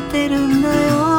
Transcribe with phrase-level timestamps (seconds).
[0.00, 1.09] ってるんだよ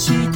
[0.00, 0.29] した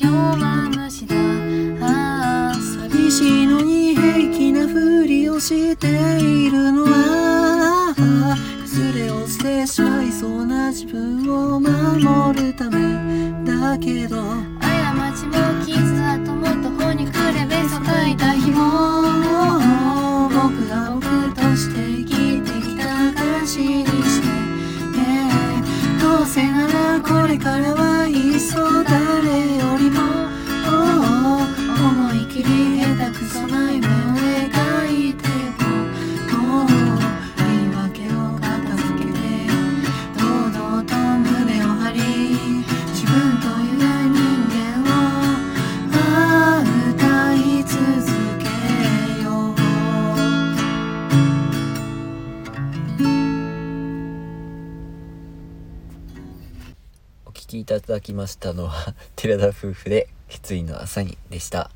[0.00, 0.08] 弱
[0.88, 1.14] 虫だ。
[1.82, 7.94] ああ寂しいのに平気なふりをしているのは。
[8.62, 14.59] 崩れ落ちてしまいそうな自分を守るためだけど。
[57.90, 61.72] ただきましたのは 寺田夫婦で決意の朝にでした。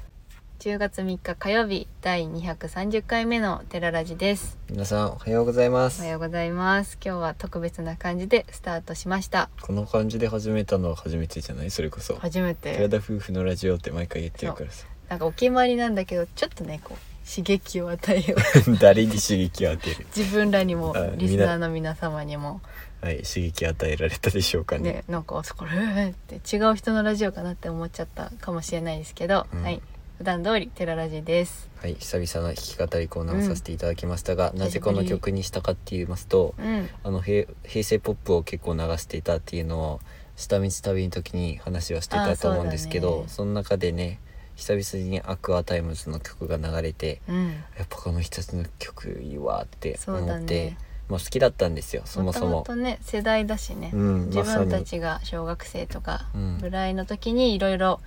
[0.60, 4.56] 10月3日火曜日第230回目のテララジです。
[4.70, 6.02] 皆さんおはようございます。
[6.02, 6.98] おはようございます。
[7.04, 9.50] 今日は特別な感じでスタートしました。
[9.60, 11.70] この感じで始めたのは初めてじゃない？
[11.72, 12.14] それこそ。
[12.14, 14.86] 初め寺て田夫婦のラジオって毎回言ってるからさ。
[15.08, 18.36] なんかお決まりなんだけどちょっとねこう刺激を与えよ
[18.68, 18.76] う。
[18.78, 20.06] 誰に刺激を与える？
[20.14, 22.60] 自分らにもあリスナーの皆様にも。
[23.00, 24.92] はい刺激与えられたでしょうかね。
[24.92, 29.62] ねなんかそこれーって違う人のラジオかなって思っちゃったかもしれないですけど、うん。
[29.62, 29.82] はい。
[30.16, 31.68] 普段通りテララジです。
[31.80, 34.56] はい久々な弾き語りコーナーをさせていただきましたが、ん。
[34.56, 36.88] なぜこの曲にしたかって言いますとうん。
[37.02, 40.00] あの平平成ポップを結構流していたっていうのを
[40.36, 43.28] 下道旅の時に話をしていたと思うんですけどあーそうだね。
[43.28, 44.20] その中でね
[44.56, 47.46] 久々に Aqua Timez の曲が流れてうん。
[47.76, 50.78] やっぱこの人たちの曲いいわって思って、だね
[51.08, 52.62] まあ好きだったんですよそもそも。
[52.62, 56.58] ととね世代だしね、うん自分たちが小学生とかうん。
[56.58, 58.00] ぐらいの時にいろいろ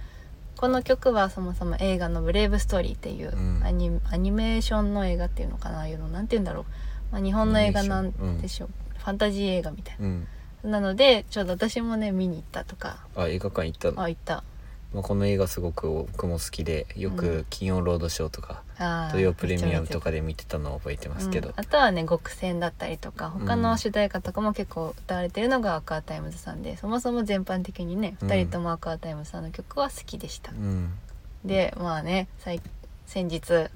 [0.58, 3.64] この曲はそもそも映画の「ブレイブストーリー」っていううん。
[3.64, 6.66] アニ,、アニメーションの映画っていうのかなああいうのなんて言うんだろう、
[7.12, 10.28] まあ、日本の映画なんでしょう、ファンタジー映画みたいうん。
[10.64, 13.06] ななのでちょうど私もね見に行ったとか。
[13.16, 14.02] あ映画館行ったの？
[14.02, 14.44] あ行った
[14.94, 17.18] まあ、この映画すごく僕も好きでようん。
[17.18, 18.64] く金曜ロードショーとか
[19.12, 21.50] 土曜プレミアムとかで見てたのを覚えてますけど。
[21.50, 28.30] うん、あとはねごくせんだったりとか他の主題歌とかも結構歌われてるのが Aqua Timez さんでそもそも全般的にね、うん。
[28.30, 30.52] 2人とも Aqua Timez さんの曲は好きでした。
[30.52, 30.94] うん。
[31.44, 32.62] でまあね最
[33.06, 33.70] 先日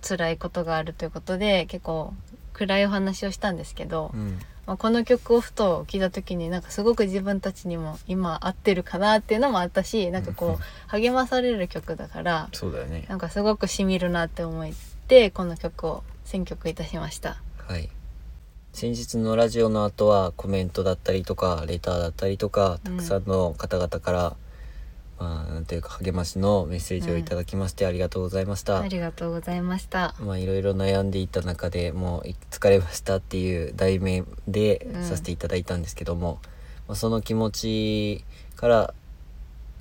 [0.00, 2.14] 辛いことがあるということで結構
[2.52, 13.06] 暗いお話をしたんですけど、うんまあ、この曲をふと聴いた時になんかすごく自分たちにも今合ってるかなっていうのもあったしなんかこう励まされる曲だからそうだよね。
[13.08, 14.72] なんかすごくしみるなって思っ
[15.06, 17.40] てこの曲を選曲いたしました。
[17.58, 17.88] はい。
[18.72, 24.36] 先日のラジオの後はコメントだったりとかレターだったりとかたくさんの方々から、
[25.18, 30.14] まあなんていうか励ましのメッセージをいただきましてありがとうございました、ありがとうございました。
[30.20, 36.40] まあいろいろ悩んでいた中でもう疲れましたっていう題名でうんさせていただいたんですけども、
[36.88, 38.24] まあ、その気持ち
[38.56, 38.94] から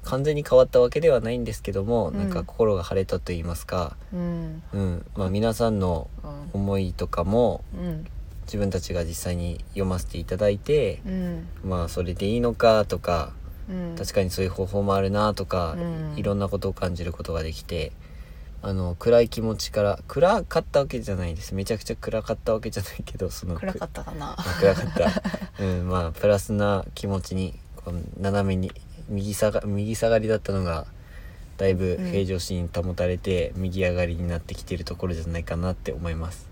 [0.04, 2.18] 完全に変わったわけではないんですけども、うん。
[2.18, 5.06] なんか心が晴れたと言いますか、うん、うん。
[5.16, 6.08] まあ、皆さんの
[6.54, 8.06] うん、思いとかもうん、
[8.46, 13.45] 自分たちが実際に読ませていただいて、うん、まあそれでいいのかとかうん、
[13.98, 16.14] 確かにそういう方法もあるなとか、うん。
[16.18, 17.92] いろんなことを感じることができて
[18.62, 21.54] あの暗い気持ちから暗かったわけじゃないです。
[21.54, 24.36] めちゃくちゃ暗かったわけじゃないけどその暗かったかな。
[24.38, 25.12] あ暗かった、
[25.64, 28.72] うん、まあプラスな気持ちにこう斜めに
[29.08, 30.88] 右下が右下がりだったのが
[31.58, 32.12] だいぶうん。
[32.12, 36.50] 平常心保たれて、右上がりになってきてるところじゃないかなって思います。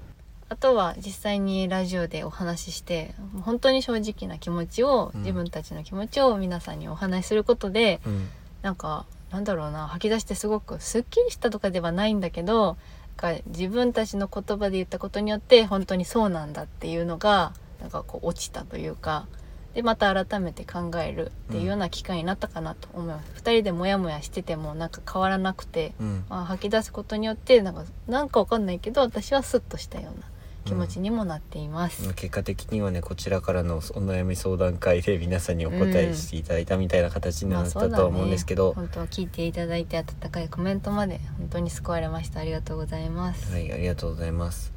[0.53, 5.21] あとは実際にラジオでお話しして本当に正直な気持ちを、うん。
[5.21, 8.27] 自分たちの気持ちを皆さんにお話しすることでうん。
[8.61, 12.77] なんかなんだろうな吐き出してすごくすっきりしたとかではないんだけど
[13.17, 19.25] か自分たちの言葉で言ったことによって本当にそうなんだっていうのがなんかこう落ちたというか
[19.73, 23.31] でまた改めて考えるっていうような機会になったかなと思います。
[23.33, 26.25] 二人でモヤモヤしててもなんか変わらなくてうん。
[26.29, 30.27] まあ、吐き出すことによってなんかなんかわかんないけど私はスッとしたような
[30.65, 32.13] 気持ちにもなっています。
[32.13, 42.39] 結果的にはねこちらからのお悩み相談会で 皆さんにお答えしていただいたみたいな形になったとは思うんですけど、本当聞いていただいて温かいコメントまで本当に救われました。
[42.39, 43.51] ありがとうございます。
[43.51, 44.73] はいありがとうございます。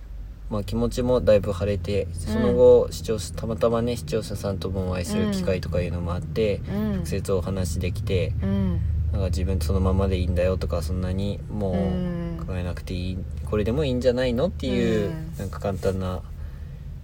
[0.50, 6.92] まあ気持ちもだいぶ晴れてその後、視聴者たまたまね視聴者さんともお会いする機会とかいうのもあって、うん。
[6.96, 8.80] 直接お話できてうん。
[9.12, 12.35] なんか自分そのままでいいんだよとかそんなにもうん。
[12.35, 15.34] う考えなくていいこれでもいいんじゃないのっていう、うん。
[15.38, 16.22] なんか簡単な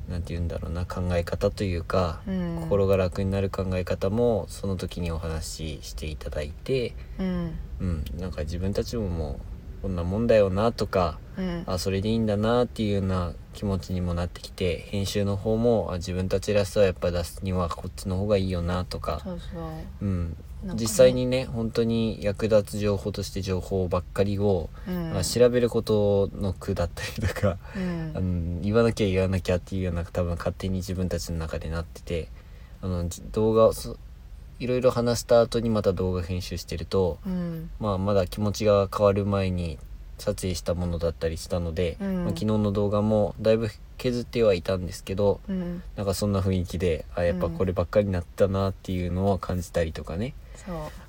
[0.08, 2.58] なんて言うんだろうな考え方というか、うん。
[2.60, 7.58] 心が楽になる考え方もその時にお話ししていただいて、うん。
[7.80, 9.40] うん、なんか自分たちもも
[9.80, 11.64] うこんなもんだよなとかうん。
[11.66, 19.62] あそれでいいんだなっていうような気持ちにもなってきて編集の方もあ自分たちらしさをやっぱ出すにはこっちの方がいいよなとか、そうそう。
[20.02, 20.36] うん、
[20.74, 28.12] 実際にね本当に役立つ情報として情報ばっかりを、うあ調べることの苦だったりとか、うん。
[28.14, 32.28] あの言わなきゃ言わなきゃっていうような多分勝手に自分たちの中でなってて
[32.80, 33.96] あのじ動画をそ
[34.60, 37.70] いろいろ話した後にまた動画編集してると、うん。
[37.80, 39.78] まあ、まだ気持ちが変わる前に
[40.18, 42.16] 撮影したものだったりしたので、うん。
[42.18, 45.82] まあ、昨日の動画もだいぶ削ってはいたんですけどうん。
[45.96, 50.34] なんかそんな雰囲気であやっぱこればっかりになったなっていうのを感じたりとかね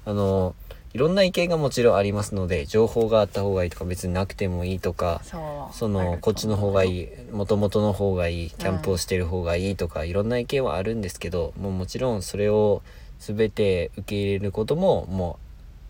[0.05, 0.55] あの
[0.93, 5.21] いろんな意見がもちろんありますので情報があった方がいいとか別になくてもいいとか
[5.71, 12.81] そのこっちの方がいいいもともとの方がいいキャンプをしてる方がいいとか、いろんな意見はあるんですけどもうもちろんそれを
[13.19, 15.39] 全て受け入れることもも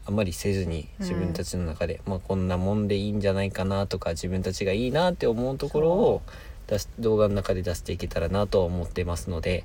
[0.08, 6.22] うあんまりせずに自分たちの中で、まあ、こんなもんでいいんじゃないかなとか自分たちがいいなって思うところを
[6.67, 9.63] 出し動画の中で出していけたらなとは思ってますので、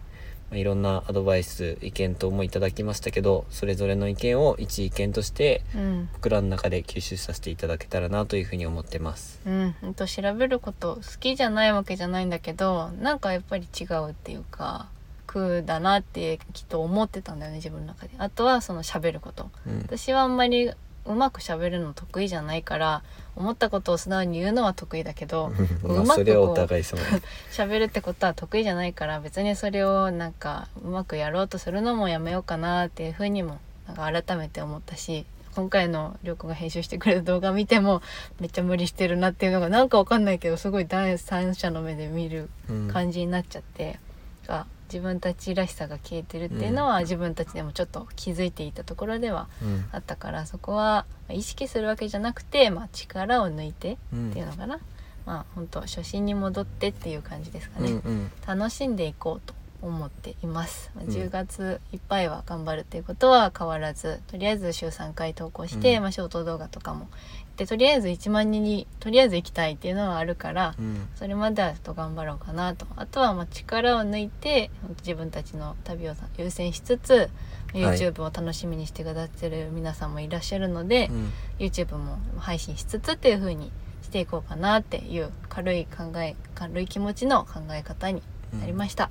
[0.51, 6.09] まあ、いろんなアドバイス意見等もいただきましたけどそれぞれの意見を一意見としてうん。
[6.15, 9.41] 僕らの中で吸収させていただけたらなというふうに思ってます。
[9.47, 14.89] うん、ほんと調べること好きじゃないわけじゃないんだけどなんかやっぱり違うっていうか
[15.27, 18.13] 苦だなってきっと思ってたんだよね自分の中で。
[18.19, 19.51] あとはその喋ること。
[19.67, 19.79] うん。
[19.81, 20.73] 私はあんまり
[21.09, 23.03] うまく喋るの得意じゃないから
[23.37, 26.55] 思ったことを素直に言うのは得意だけどまあうまくそれはおこう。
[26.55, 35.25] 喋るってことは得意じゃないから別にそれをなんかうまくやろうとするのもやめようかなっていうふうにもなんか改めて思ったし
[35.55, 38.01] 今回のりょうくんが編集してくれた動画見ても
[38.39, 43.99] めっちゃ無理してるなっていうのがなんかわかんないけどすごい第三者の目で見るうん感じになっちゃって、
[44.47, 49.85] が自分たちらしさが消えてるっていうのは自分たちでもちょっと気づいていたところではうん。
[49.93, 54.31] あったからそこはまあ意識するわけじゃなくて、まあ、力を抜いてうん。
[54.31, 54.81] っていうのかな、
[55.27, 58.31] まあ本当初心に戻ってっていう感じですかね、うんうん。
[58.47, 61.11] 楽しんでいこうと思っています、まあうん。
[61.11, 66.03] 10月いっぱいは頑張るっていうことは変わらずとりあえず週3回投稿して、うん。
[66.03, 67.09] まあ、ショート動画とかも
[67.59, 71.09] でとりあえず1万人にとりあえず行きたいっていうのはあるから、うん。
[71.17, 72.87] それまではちょっと頑張ろうかなと。
[72.95, 77.29] あとはまあ力を抜いて自分たちの旅を優先しつつ
[77.75, 81.33] YouTube を楽しみにしてくださってる皆さんもいらっしゃるので、うん。
[81.59, 83.73] YouTube も配信しつつっていう風に
[84.03, 88.23] していこうかなっていう軽い考え軽い気持ちの考え方に
[88.59, 89.11] なりました、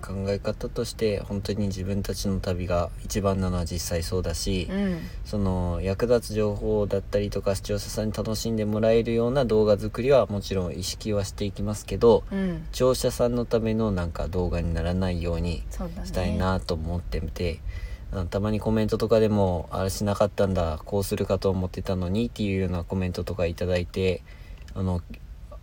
[0.00, 4.98] 考え方として本当に自分たちの旅が一番なのは実際そうだし、うん。
[5.24, 12.66] その役立つ情報だったりとか視聴者さんに楽しんでもらえるような動画作りはもちろん意識はしていきますけどうん。
[12.72, 15.62] 視聴者さんのためのなんか動画にならないように
[16.04, 17.60] したいなと思ってて、
[18.30, 24.22] たまにコメントとかでもあれしなかったんだこうするかと思ってたのにっていうようなコメントとかいただいて
[24.74, 25.00] あの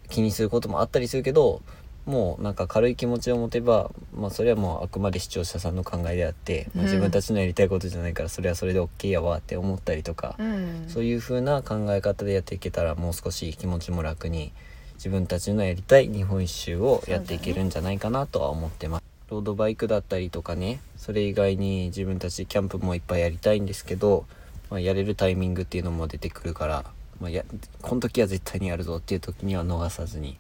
[0.10, 1.62] 気にすることもあったりするけど
[2.10, 14.52] もうなんか軽い気持ちを持てば、まあ、それはもうあくまで視聴者さんの考えであって、まあうん自分たちのやりたいことじゃないからそれはそれで OK やわって思ったりとか、うんそういう風な考え方でやっていけたらもう少し気持ちも楽に
[14.96, 19.04] 自分たちのやりたい日本一周をやっていけるんじゃないかなとは思ってます。
[19.30, 24.26] ロードバイクだったりとかねそれ以外に自分たちキャンプもいっぱいやりたいんですけど、
[24.72, 26.84] まあ、やれるタイミングっていうのも出てくるから、
[27.22, 27.46] まあ、や
[27.84, 30.38] この時は絶対にやるぞっていう時には逃さずに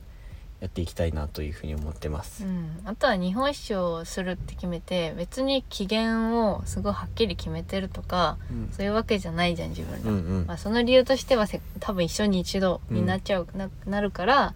[0.59, 2.43] やっていきたいなというふうに思ってます。
[2.43, 8.69] うん、あとは日本一周をするって決めて別に期限をすごいはっきり決めてるとかうん。
[8.73, 10.45] そういうわけじゃないじゃん自分ら、うんうん。
[10.47, 14.53] まあ、その理由としてはせ多分一緒に一度になっちゃう、ななるから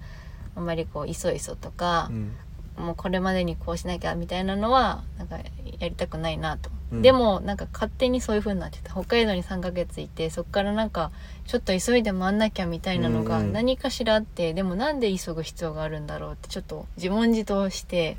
[0.56, 2.36] あんまりこういそいそとかう、ん。
[2.78, 5.44] もうこれまでにこうしなきゃみたいなのはなんかや
[5.88, 7.02] りたくないなと、うん。
[7.02, 8.92] でもなんか勝手にそういう風になってた。
[8.92, 11.12] 北海道に3ヶ月いてそっからなんか
[11.46, 13.54] ちょっと急いで回んなきゃみたいなのがうんうん。
[13.54, 18.18] 何かしらあって、でもなんで急ぐ必要があるんだろうってちょっと自問自答して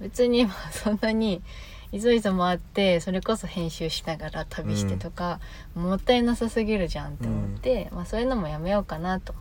[0.00, 1.42] 別にまあそんなに
[1.92, 5.40] 急いで回ってそれこそ編集しながら旅してとか、
[5.74, 9.34] もったいなさすぎるじゃんって思って、まあ、そういうのもやめようかなと。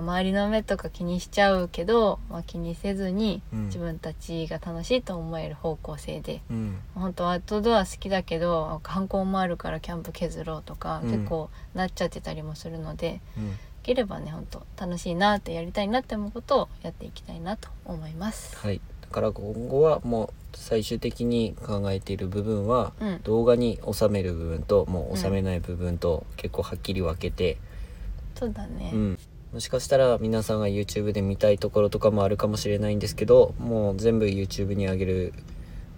[0.00, 3.66] 周りの目とか気にしちゃうけど、まあ、気にせずにうん。
[3.66, 6.78] 自分たちが楽しいと思える方向性で、うん。
[6.94, 11.10] 本当アウトドア好きだけど観光もあるからキャンプ削ろうとか、うん。
[11.10, 13.50] 結構なっちゃってたりもするのでうん。
[13.52, 18.56] できればね本当楽しいなってやりたいなって思うことをやっていきたいなと思います。
[18.56, 23.20] はい、だから今後はもう最終的に考えている部分は、うん。
[23.22, 27.58] 動画に収める部分ともう収めない部分と結構はっきり分けて、
[28.34, 29.18] そうだね、うん、
[29.52, 35.34] もしかしたら皆さんが YouTube で見たいところとかもあるかもしれないんですけどもう全部 YouTube に上げる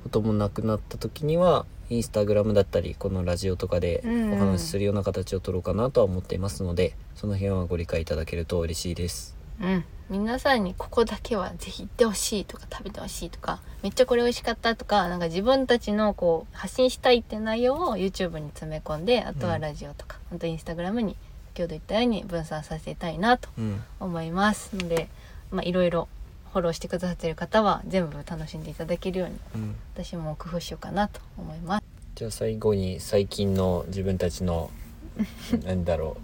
[0.04, 4.32] こともなくなった時には Instagram だったりこのラジオとかでうん。
[4.34, 9.36] お話しするような形を取ろうかなとは思っていますので、その辺はご理解いただけると嬉しいです。
[9.60, 21.16] うん、皆さんにここだけはぜひ行ってほしいとか食べてほしいとかめっちゃこれ美味しかったとかなんか自分たちのこう発信したいって内容を YouTube に詰め込んであとはラジオとか、本当インスタグラムに
[21.58, 25.08] 先ほど言ったように分散させたいなとうん、思いますので
[25.50, 26.06] まあいろいろ
[26.52, 29.74] フォローしてくださってる方は全部楽しんでいただけるようにうん。
[29.94, 31.84] 私も工夫しようかなと思います。
[32.14, 34.70] じゃあ最後に最近の自分たちの
[35.64, 36.16] なんだろ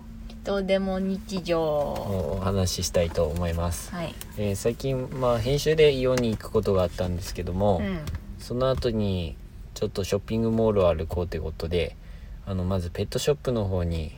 [0.44, 1.60] どうでも日う常。
[1.60, 7.98] お話ししたいと思います、はい、えー最近まあ編集でイオンに行くことがあったんですけども、うん、
[8.38, 9.36] その後に
[9.74, 11.96] ちょっとショッピングモールを歩こうってことで
[12.46, 14.12] あのまずペットショップの方に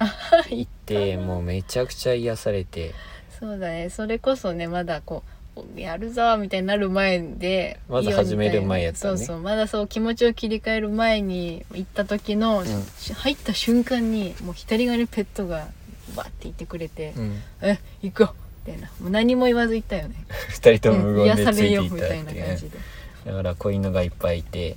[0.50, 2.94] 行ってもうめちゃくちゃ癒されて。
[3.38, 3.90] そうだね。
[3.90, 5.22] それこそねまだこ
[5.56, 9.16] うやるぞみたいになる前でまず始める前やったね。
[9.16, 9.40] そうそう。
[9.40, 12.66] まだそう気持ちを切り替える前に行った時の、ん。
[12.98, 15.68] し入った瞬間にもう左側にペットが
[16.16, 18.88] バッて言ってくれてうん「え行こう」みたいな。
[19.00, 20.16] もう何も言わず行ったよね、
[20.50, 22.78] 二人ともうん無言で癒されついみたいな感じで。
[23.26, 24.76] だから子犬がいっぱいいて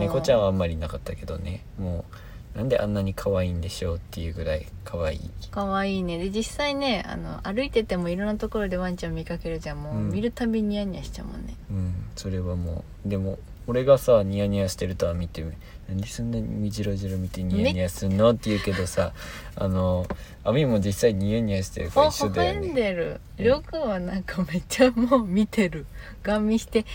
[0.00, 1.62] 猫ちゃんはあんまりいなかったけどね。
[1.78, 2.16] もう
[2.56, 5.20] なんであんなに可愛いんでしょうっていうぐらい可愛い？
[5.50, 6.16] 可愛いね。
[6.18, 9.82] で実際ねあの歩いててもいろんなところでワンちゃん見かけるじゃん。
[9.82, 10.10] もう、うん。
[10.10, 11.54] 見るたびニヤニヤしちゃうもんね。
[11.70, 11.94] うん。
[12.16, 13.08] それはもう。
[13.08, 15.42] でも俺がさニヤニヤしてるとは見て
[15.88, 19.12] なんでそんなにじろじろ見てニヤニヤすんのって言うけどさ
[19.56, 20.06] あの
[20.44, 23.20] アミも実際ニヤニヤしてるからほ一緒だよほんねでる。
[23.38, 23.44] うん。
[23.44, 25.84] りょうくんはなんかめっちゃもう見てる。
[26.22, 26.86] ガン見して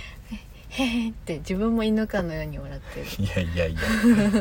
[0.71, 3.05] へへーって自分も犬かのように笑ってる。
[3.19, 3.79] いやいやいや。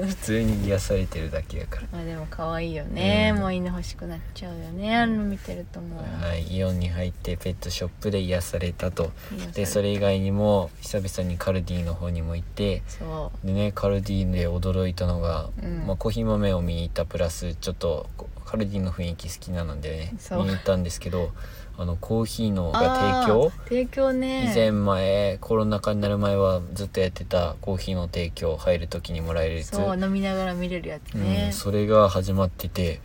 [0.06, 1.88] 普通に癒されてるだけやから。
[1.92, 3.40] まあでも可愛いよね、うん。
[3.40, 4.96] もう犬欲しくなっちゃうよね。
[4.96, 9.12] あの見てるともう、はいイオンに入ってペットショップで癒されたと。
[9.32, 12.82] 癒されでそれ以外にも久々にカルディの方にも行って。
[12.86, 15.86] そでねカルディで驚いたのが、うん。
[15.86, 20.38] まあ、コーヒー豆を見に行ったプラスちょっとこうカルディの雰囲気好きなのでねそう。
[20.38, 21.32] 見に行ったんですけど
[21.80, 23.52] あのコーヒーのうが提供？
[23.64, 24.52] 提供ね。
[24.52, 29.68] 以前前コロナ禍になる前はずっとやってたコーヒーの提供入る時にもらえるやつ。
[29.68, 33.00] そう飲みながら見れるやつうん、ね、それが始まってて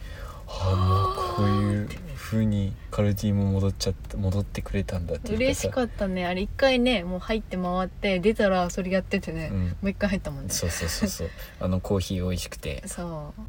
[0.48, 6.26] ああもうこういう風にカルディも戻っちゃった戻ってくれたんだっていう嬉しかっったね。
[6.26, 9.68] あれ一回ねもう入って回って出たらそれやっててね、うん。
[9.68, 10.50] もう一回入ったもんね。
[10.50, 11.30] そうそうそうそう。
[11.62, 12.84] あのコーヒー美味しくて。
[12.88, 13.42] そう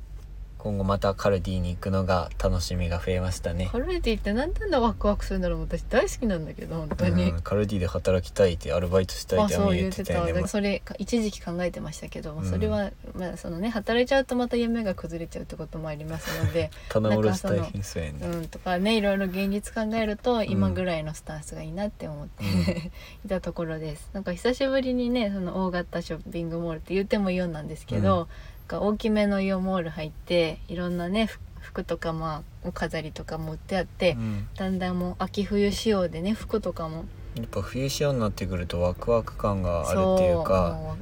[0.59, 3.69] 今後またカルディに行くのが楽しみが増えましたね。
[3.71, 5.61] カルディってなんであんなワクワクするんだろう。
[5.61, 10.27] 私大好きなんだけど本当に、うん、カルディで働きたいってアルバイトしたいあって言っててたよね。
[10.27, 10.33] た。
[10.33, 12.45] だからそれ一時期考えてましたけど、うん。
[12.45, 22.93] それはまあそのね働いちゃうとまた夢が崩れちゃうってこともありますので 棚卸し大変そうやね、うんとかねいろいろ現実考えると今ぐらいのスタンスがいいなって思って、うん。
[23.25, 24.11] いたところです。
[24.13, 28.29] なんか久しぶりにねその大型ショッピングモールって言ってもイオンなんですけど、
[28.67, 34.49] か大きめのイオンモール入っていろんなね服服とかまあお飾りとかも売ってあって、うん。
[34.57, 37.05] だんだんもう秋冬仕様でね服とかも。
[37.35, 40.97] やっぱ冬仕様になってくるとワクワク感があるっていうかも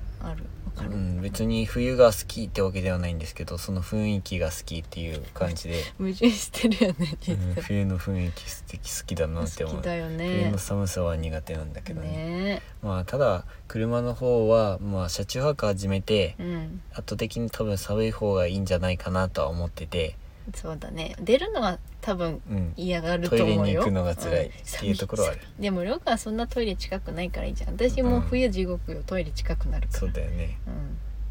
[0.90, 9.76] うん、別に冬が好きってわけではないんですけどその雰囲気が好きっていう感じで、矛盾してるよね実うん際、冬の雰囲気素敵好きだなって思う。
[9.76, 12.08] 好きだよ冬ねの寒さは苦手なんだけどね。
[12.08, 12.62] ね。
[12.82, 16.80] まあただ車の方はまあ車中泊始めてうん。
[16.92, 20.16] 圧倒的に多分寒い方がいいんじゃないかなとは思ってて、
[20.54, 21.16] そうだね。
[21.20, 23.64] 出るのは多分うん、嫌がるトと思うよ。
[23.64, 24.46] イレに行くのが辛い。
[24.46, 24.50] ん。
[24.50, 27.70] っていうところはある、でもりょうかはそんなトイレ近くないからいいじゃん。
[27.70, 30.00] 私もう冬地獄よトイレ近くなるから。
[30.00, 30.72] そうだよね、うん。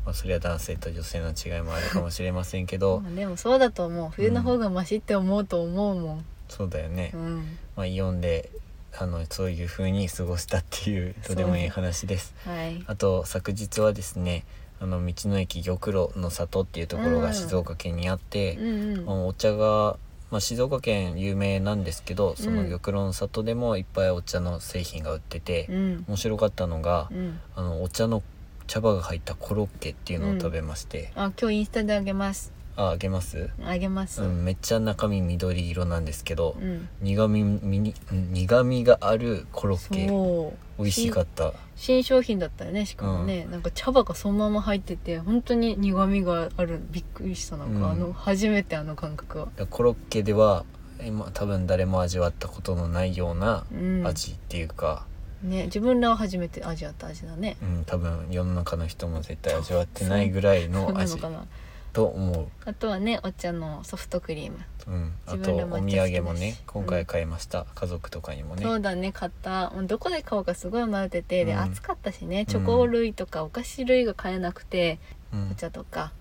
[0.06, 3.02] まあ、それは男性と女性の違いもあるかもしれませんけど。
[3.06, 4.10] まあでもそうだと思う。
[4.10, 6.26] 冬の方がマシって思うと思うもん。
[6.50, 7.58] そうだよね、うん。
[7.76, 8.50] まあ、イオンで
[8.96, 12.34] あのそういう風に過ごしたっていうとてもいい話です。
[12.46, 12.84] はい。
[12.88, 14.46] あと昨日はですね
[14.84, 18.68] あの道の駅玉露の里っていうところが静岡県にあって、うん
[18.98, 19.06] うん。
[19.06, 19.96] まあお茶が、
[20.30, 26.06] まあ、静岡県有名なんですけどそのうん玉露の里でもいっぱいお茶の製品が売ってて、うん。
[26.10, 27.40] 面白かったのがうん。
[27.56, 28.22] あのお茶の
[28.68, 34.24] 茶葉が入ったコロッケっていうのを食べまして、あ今日インスタであげますああげます、あげます。
[34.24, 36.90] うん、めっちゃ中身緑色なんですけど、うん。
[37.02, 40.82] 苦味みにうん苦味があるコロッケそう。
[40.82, 41.54] 美味しかった。
[41.76, 46.80] 新商品だったよねしかもね、なんか茶葉がそのまま入ってて本当に苦味がある。
[46.92, 47.92] びっくりしたなんか、うん。
[47.92, 49.48] あの初めてあの感覚は。
[49.70, 50.66] コロッケでは
[51.06, 54.08] 今多分誰も味わったことのないようなうん。
[54.08, 55.06] 味っていうか、
[55.44, 57.56] ね自分らは初めて味わった味だね。
[57.62, 61.46] うん多分世の中の人も絶対味わってないぐらいそうの味なのかな
[61.94, 68.64] と思あとはねお茶のソフトクリーム、う、うん、あ自と分ら抹茶好きだしお土産もね今回買いました、家族とかにもね。
[68.64, 69.70] そうだね買った。
[69.72, 71.60] もうどこで買おうかすごい迷ってて、でうん。
[71.60, 75.00] 暑かったしねチョコ類とかお菓子類が買えなくて、
[75.32, 75.52] うん。
[75.52, 76.12] お茶とか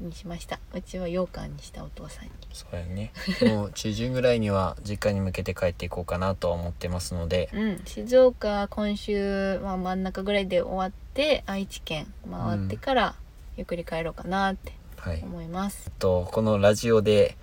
[0.00, 0.60] にしました。
[0.72, 2.30] うちは羊羹にしたお父さんに。
[2.52, 3.12] そうやね。
[3.42, 7.50] もう中旬ぐらいには実家に向けて帰っていこうかなとは思ってますので。
[7.54, 7.82] うん。
[7.84, 13.14] 静岡今週、まあ、真ん中ぐらいで終わって愛知県回ってから
[13.56, 15.22] ゆっくり帰ろうかなってはい。
[15.22, 17.36] 思います、とこのラジオで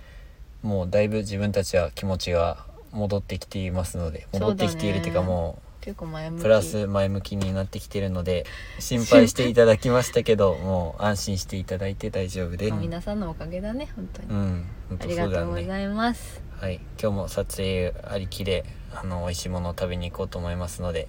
[0.62, 6.40] もうだいぶ自分たちは気持ちが戻ってきていますので戻ってきているっていうかも結構前向き。
[6.40, 8.44] うプラス前向きになってきているので
[8.80, 12.70] 心配していただきましたけどもう安心していただいて大丈夫です。
[12.72, 16.42] まあ皆さんのおかげだね本当に、うん本ありがとうございます。
[16.60, 16.80] はい。
[17.00, 21.06] 今日も撮影ありきであの美味しいものを食べに行こうと思いますので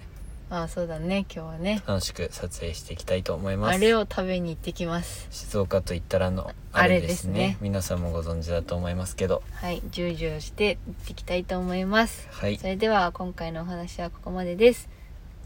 [0.50, 1.26] ああそうだね。
[1.34, 1.82] 今日はね。
[1.86, 3.76] 楽しく撮影していきたいと思います。
[3.76, 5.28] あれを食べに行ってきます。
[5.30, 7.08] 静岡と言ったらのああれれでね。
[7.08, 7.58] ですすね。
[7.60, 9.42] 皆さんもご存知だと思いますけど。
[9.52, 9.82] はい。
[9.90, 12.26] ジュージューして行ってきたいと思います。
[12.30, 12.56] はい。
[12.56, 14.88] それでは今回のお話はここまでです。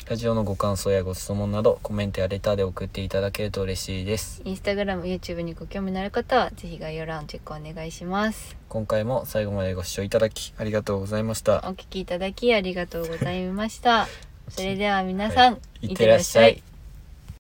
[0.09, 4.43] ラジオのご感想やご質問などコメントやレターで送っていただけると嬉しいです。
[4.45, 8.57] インスタグラム YouTube にご興味のある方はぜひ概要欄チェックお願いします。
[8.69, 11.59] 今回も最後までご視聴いただきありがとうございました。
[11.69, 14.09] お聞きいただきありがとうございました
[14.49, 16.63] それでは皆さん、いってらっしゃい